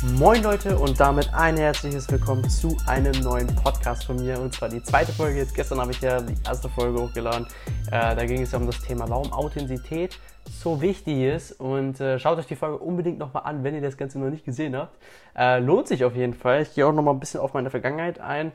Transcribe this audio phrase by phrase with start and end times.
[0.00, 4.68] Moin Leute und damit ein herzliches Willkommen zu einem neuen Podcast von mir und zwar
[4.68, 5.38] die zweite Folge.
[5.38, 7.48] Jetzt gestern habe ich ja die erste Folge hochgeladen.
[7.90, 10.16] Äh, da ging es ja um das Thema, warum Authentizität
[10.48, 13.96] so wichtig ist und äh, schaut euch die Folge unbedingt nochmal an, wenn ihr das
[13.96, 14.96] Ganze noch nicht gesehen habt.
[15.36, 16.62] Äh, lohnt sich auf jeden Fall.
[16.62, 18.52] Ich gehe auch nochmal ein bisschen auf meine Vergangenheit ein.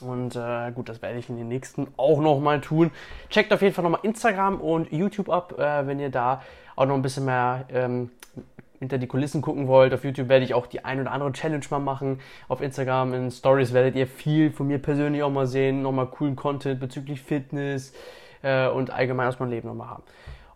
[0.00, 2.92] Und äh, gut, das werde ich in den nächsten auch nochmal tun.
[3.30, 6.40] Checkt auf jeden Fall nochmal Instagram und YouTube ab, äh, wenn ihr da
[6.76, 8.10] auch noch ein bisschen mehr ähm,
[8.82, 11.64] hinter die Kulissen gucken wollt, auf YouTube werde ich auch die ein oder andere Challenge
[11.70, 12.18] mal machen.
[12.48, 16.34] Auf Instagram in Stories werdet ihr viel von mir persönlich auch mal sehen, nochmal coolen
[16.34, 17.92] Content bezüglich Fitness
[18.42, 20.02] äh, und allgemein aus meinem Leben nochmal haben.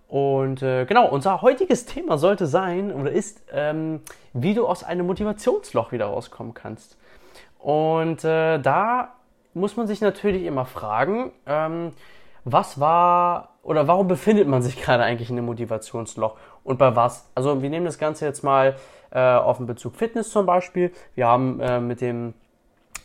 [0.09, 4.01] Und äh, genau, unser heutiges Thema sollte sein oder ist, ähm,
[4.32, 6.98] wie du aus einem Motivationsloch wieder rauskommen kannst.
[7.60, 9.15] Und äh, da
[9.54, 11.93] muss man sich natürlich immer fragen, ähm,
[12.45, 17.29] was war oder warum befindet man sich gerade eigentlich in einem Motivationsloch und bei was?
[17.34, 18.77] Also wir nehmen das Ganze jetzt mal
[19.11, 20.93] äh, auf den Bezug Fitness zum Beispiel.
[21.16, 22.35] Wir haben äh, mit dem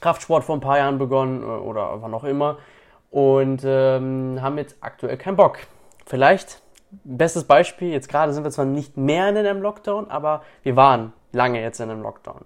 [0.02, 2.60] Kraftsport vor ein paar Jahren begonnen äh, oder wann auch immer
[3.10, 5.60] und ähm, haben jetzt aktuell keinen Bock.
[6.06, 6.62] Vielleicht,
[7.04, 11.12] bestes Beispiel, jetzt gerade sind wir zwar nicht mehr in einem Lockdown, aber wir waren
[11.32, 12.46] lange jetzt in einem Lockdown.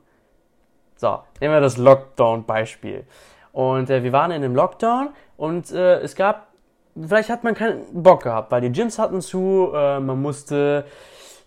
[0.95, 3.05] So, nehmen wir das Lockdown-Beispiel.
[3.51, 6.47] Und äh, wir waren in einem Lockdown und äh, es gab
[6.99, 10.85] vielleicht hat man keinen Bock gehabt, weil die Gyms hatten zu, äh, man musste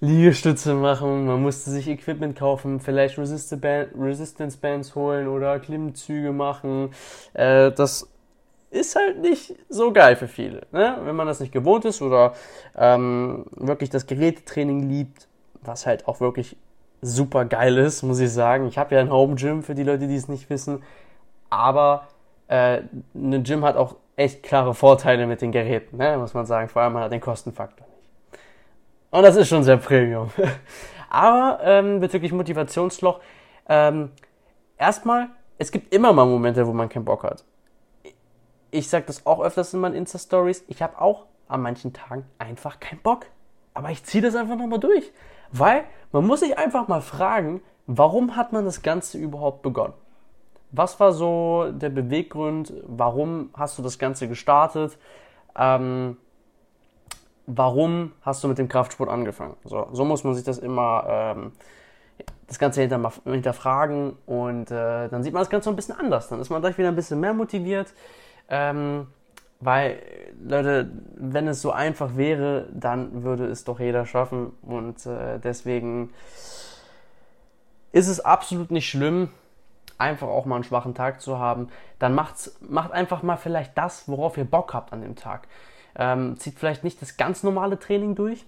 [0.01, 6.91] Liegestütze machen, man musste sich Equipment kaufen, vielleicht Resistance Bands holen oder Klimmzüge machen.
[7.35, 8.09] Äh, das
[8.71, 10.67] ist halt nicht so geil für viele.
[10.73, 10.99] Ne?
[11.03, 12.35] Wenn man das nicht gewohnt ist oder
[12.77, 15.27] ähm, wirklich das Gerätetraining liebt,
[15.63, 16.57] was halt auch wirklich
[17.01, 18.69] super geil ist, muss ich sagen.
[18.69, 20.83] Ich habe ja ein Home Gym für die Leute, die es nicht wissen.
[21.51, 22.09] Aber
[22.49, 22.83] äh,
[23.15, 26.19] ein Gym hat auch echt klare Vorteile mit den Geräten, ne?
[26.19, 26.69] muss man sagen.
[26.69, 28.43] Vor allem man hat den Kostenfaktor nicht.
[29.11, 30.31] Und das ist schon sehr Premium.
[31.11, 33.21] Aber ähm, bezüglich Motivationsloch,
[33.69, 34.11] ähm,
[34.77, 37.45] erstmal, es gibt immer mal Momente, wo man keinen Bock hat.
[38.71, 40.65] Ich sage das auch öfters in meinen Insta-Stories.
[40.67, 43.27] Ich habe auch an manchen Tagen einfach keinen Bock.
[43.73, 45.11] Aber ich ziehe das einfach nochmal durch.
[45.53, 49.95] Weil man muss sich einfach mal fragen, warum hat man das Ganze überhaupt begonnen?
[50.71, 52.73] Was war so der Beweggrund?
[52.87, 54.99] Warum hast du das Ganze gestartet?
[55.57, 56.17] Ähm,
[57.47, 59.57] warum hast du mit dem Kraftsport angefangen?
[59.65, 61.53] So, so muss man sich das immer ähm,
[62.47, 66.29] das Ganze hinter, hinterfragen und äh, dann sieht man das Ganze ein bisschen anders.
[66.29, 67.93] Dann ist man gleich wieder ein bisschen mehr motiviert.
[68.49, 69.07] Ähm,
[69.61, 70.01] weil,
[70.43, 74.53] Leute, wenn es so einfach wäre, dann würde es doch jeder schaffen.
[74.63, 76.11] Und äh, deswegen
[77.93, 79.31] ist es absolut nicht schlimm,
[79.99, 84.09] einfach auch mal einen schwachen Tag zu haben, dann macht's, macht einfach mal vielleicht das,
[84.09, 85.49] worauf ihr Bock habt an dem Tag.
[85.97, 88.47] Ähm, zieht vielleicht nicht das ganz normale Training durch,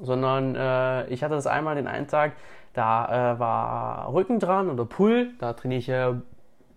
[0.00, 2.32] sondern äh, ich hatte das einmal den einen Tag,
[2.72, 6.14] da äh, war Rücken dran oder Pull, da trainiere ich äh,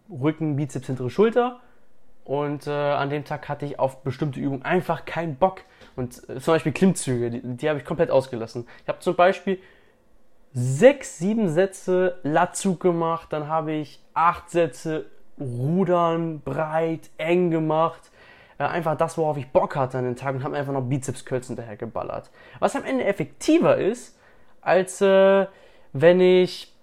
[0.10, 1.60] Rücken, Bizeps, hintere Schulter
[2.26, 5.62] und äh, an dem Tag hatte ich auf bestimmte Übungen einfach keinen Bock.
[5.96, 8.68] Und äh, zum Beispiel Klimmzüge, die, die habe ich komplett ausgelassen.
[8.84, 9.60] Ich habe zum Beispiel
[10.54, 15.06] sechs, sieben Sätze Latzug gemacht, dann habe ich acht Sätze
[15.40, 18.12] Rudern, breit, eng gemacht.
[18.60, 21.48] Äh, einfach das, worauf ich Bock hatte an den Tag und habe einfach noch Bizepskürz
[21.48, 22.30] hinterher geballert.
[22.60, 24.18] Was am Ende effektiver ist,
[24.62, 25.48] als äh,
[25.92, 26.74] wenn ich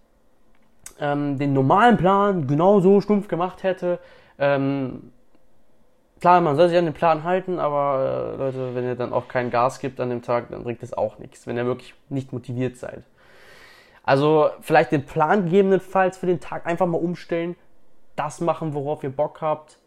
[1.01, 3.99] ähm, den normalen Plan genauso stumpf gemacht hätte.
[4.39, 5.13] Ähm,
[6.21, 9.29] klar, man soll sich an den Plan halten, aber äh, Leute, wenn ihr dann auch
[9.29, 12.33] kein Gas gibt an dem Tag, dann bringt es auch nichts, wenn ihr wirklich nicht
[12.33, 13.05] motiviert seid.
[14.11, 17.55] Also vielleicht den Plan gegebenenfalls für den Tag einfach mal umstellen,
[18.17, 19.79] das machen, worauf ihr Bock habt.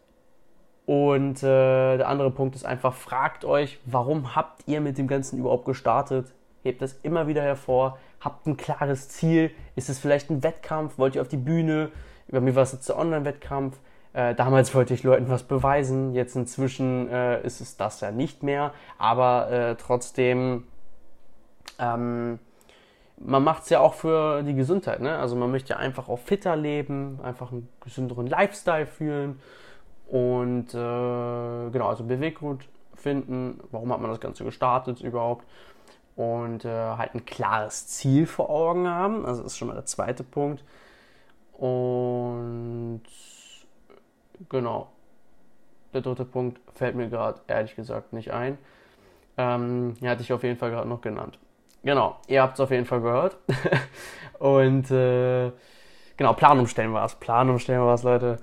[0.86, 5.38] Und äh, der andere Punkt ist einfach, fragt euch, warum habt ihr mit dem Ganzen
[5.38, 6.32] überhaupt gestartet?
[6.62, 9.50] Hebt das immer wieder hervor, habt ein klares Ziel.
[9.76, 10.96] Ist es vielleicht ein Wettkampf?
[10.96, 11.90] Wollt ihr auf die Bühne?
[12.26, 13.78] Über mir war es jetzt der Online-Wettkampf.
[14.14, 16.14] Äh, damals wollte ich Leuten was beweisen.
[16.14, 18.72] Jetzt inzwischen äh, ist es das ja nicht mehr.
[18.96, 20.64] Aber äh, trotzdem
[21.78, 22.38] ähm,
[23.16, 25.00] man macht es ja auch für die Gesundheit.
[25.00, 25.16] Ne?
[25.18, 29.40] Also man möchte ja einfach auch fitter leben, einfach einen gesünderen Lifestyle führen
[30.06, 35.46] und äh, genau, also Beweggrund finden, warum hat man das Ganze gestartet überhaupt
[36.16, 39.24] und äh, halt ein klares Ziel vor Augen haben.
[39.26, 40.64] Also das ist schon mal der zweite Punkt.
[41.52, 43.02] Und
[44.48, 44.88] genau,
[45.92, 48.58] der dritte Punkt fällt mir gerade ehrlich gesagt nicht ein.
[49.36, 51.38] Ähm, hatte ich auf jeden Fall gerade noch genannt.
[51.84, 53.36] Genau, ihr habt es auf jeden Fall gehört.
[54.38, 55.52] und äh,
[56.16, 57.14] genau, Plan umstellen war es.
[57.14, 58.38] Plan umstellen war es, Leute.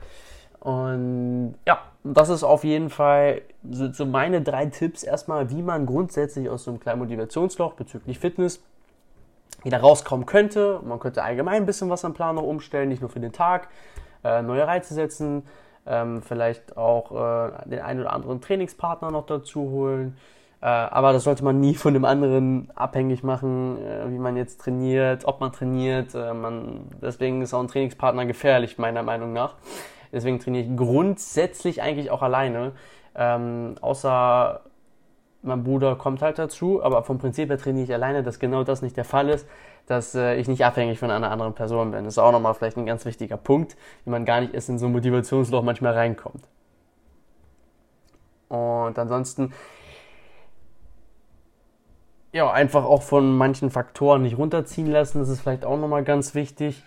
[0.59, 5.87] Und ja, das ist auf jeden Fall so, so, meine drei Tipps erstmal, wie man
[5.87, 8.61] grundsätzlich aus so einem kleinen Motivationsloch bezüglich Fitness
[9.63, 10.79] wieder rauskommen könnte.
[10.83, 13.69] Man könnte allgemein ein bisschen was am Plan noch umstellen, nicht nur für den Tag,
[14.23, 15.47] äh, neue Reize setzen,
[15.87, 20.15] ähm, vielleicht auch äh, den einen oder anderen Trainingspartner noch dazu holen.
[20.61, 24.61] Äh, aber das sollte man nie von dem anderen abhängig machen, äh, wie man jetzt
[24.61, 26.13] trainiert, ob man trainiert.
[26.13, 29.55] Äh, man, deswegen ist auch ein Trainingspartner gefährlich, meiner Meinung nach.
[30.11, 32.73] Deswegen trainiere ich grundsätzlich eigentlich auch alleine.
[33.15, 34.61] Ähm, außer
[35.43, 38.81] mein Bruder kommt halt dazu, aber vom Prinzip her trainiere ich alleine, dass genau das
[38.81, 39.47] nicht der Fall ist,
[39.87, 42.03] dass äh, ich nicht abhängig von einer anderen Person bin.
[42.03, 43.75] Das ist auch nochmal vielleicht ein ganz wichtiger Punkt,
[44.05, 46.43] wie man gar nicht erst in so ein Motivationsloch manchmal reinkommt.
[48.49, 49.53] Und ansonsten,
[52.33, 56.35] ja, einfach auch von manchen Faktoren nicht runterziehen lassen, das ist vielleicht auch nochmal ganz
[56.35, 56.83] wichtig.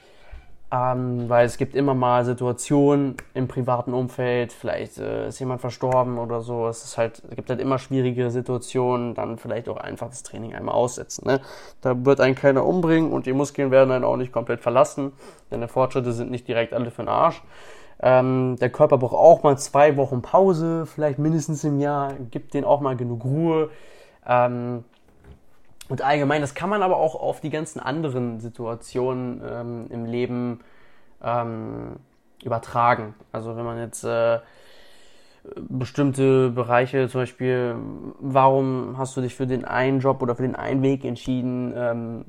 [0.73, 6.19] Ähm, weil es gibt immer mal Situationen im privaten Umfeld, vielleicht äh, ist jemand verstorben
[6.19, 6.67] oder so.
[6.67, 10.52] Es ist halt, es gibt halt immer schwierige Situationen, dann vielleicht auch einfach das Training
[10.55, 11.29] einmal aussetzen.
[11.29, 11.41] Ne?
[11.81, 15.12] Da wird einen keiner umbringen und die Muskeln werden einen auch nicht komplett verlassen.
[15.50, 17.40] Deine Fortschritte sind nicht direkt alle für den Arsch.
[18.00, 22.14] Ähm, der Körper braucht auch mal zwei Wochen Pause, vielleicht mindestens im Jahr.
[22.32, 23.70] Gibt den auch mal genug Ruhe.
[24.26, 24.85] Ähm,
[25.88, 30.60] und allgemein, das kann man aber auch auf die ganzen anderen Situationen ähm, im Leben
[31.22, 31.96] ähm,
[32.42, 33.14] übertragen.
[33.32, 34.38] Also wenn man jetzt äh,
[35.56, 37.76] bestimmte Bereiche, zum Beispiel,
[38.19, 41.75] warum hast du dich für den einen Job oder für den einen Weg entschieden?
[41.76, 42.25] Ähm,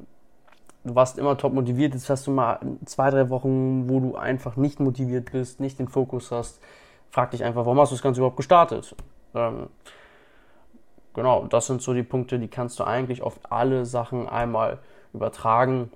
[0.83, 4.57] du warst immer top motiviert, jetzt hast du mal zwei, drei Wochen, wo du einfach
[4.57, 6.61] nicht motiviert bist, nicht den Fokus hast.
[7.09, 8.95] Frag dich einfach, warum hast du das Ganze überhaupt gestartet?
[9.33, 9.67] Ähm,
[11.15, 14.79] genau, das sind so die Punkte, die kannst du eigentlich auf alle Sachen einmal
[15.13, 15.91] übertragen.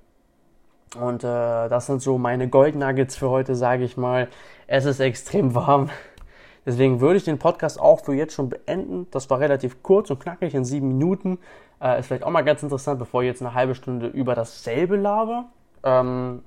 [0.98, 4.28] Und äh, das sind so meine Gold Nuggets für heute, sage ich mal.
[4.66, 5.90] Es ist extrem warm.
[6.66, 9.06] Deswegen würde ich den Podcast auch für jetzt schon beenden.
[9.12, 11.38] Das war relativ kurz und knackig in sieben Minuten.
[11.80, 14.96] Äh, ist vielleicht auch mal ganz interessant, bevor ich jetzt eine halbe Stunde über dasselbe
[14.96, 15.46] laber.
[15.84, 16.42] Ähm,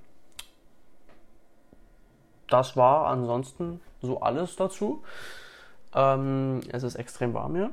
[2.50, 5.02] das war ansonsten so alles dazu.
[5.96, 7.72] Ähm, es ist extrem warm hier.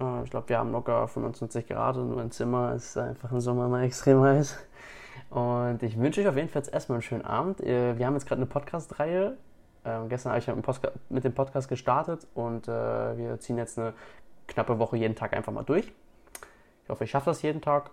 [0.00, 3.68] Äh, ich glaube, wir haben locker 25 Grad und mein Zimmer ist einfach im Sommer
[3.68, 4.56] mal extrem heiß.
[5.30, 7.60] Und ich wünsche euch auf jeden Fall jetzt erstmal einen schönen Abend.
[7.60, 9.36] Wir haben jetzt gerade eine Podcast-Reihe.
[9.84, 12.70] Ähm, gestern habe ich mit dem Podcast gestartet und äh,
[13.18, 13.92] wir ziehen jetzt eine
[14.46, 15.92] knappe Woche jeden Tag einfach mal durch.
[16.84, 17.90] Ich hoffe, ich schaffe das jeden Tag.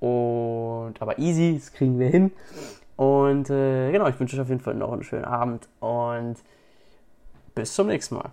[0.00, 2.32] Und aber easy, das kriegen wir hin.
[2.96, 6.36] Und äh, genau, ich wünsche euch auf jeden Fall noch einen schönen Abend und
[7.54, 8.30] bis zum nächsten Mal.